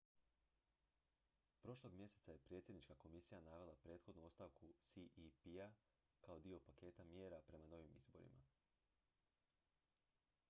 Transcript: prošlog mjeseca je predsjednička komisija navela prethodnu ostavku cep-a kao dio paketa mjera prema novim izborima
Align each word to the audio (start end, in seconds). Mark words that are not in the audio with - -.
prošlog 1.61 1.93
mjeseca 1.93 2.31
je 2.33 2.41
predsjednička 2.47 2.95
komisija 2.95 3.41
navela 3.41 3.75
prethodnu 3.83 4.25
ostavku 4.25 4.73
cep-a 4.83 5.67
kao 6.21 6.39
dio 6.39 6.59
paketa 6.59 7.03
mjera 7.03 7.41
prema 7.51 7.67
novim 7.67 7.95
izborima 7.97 8.43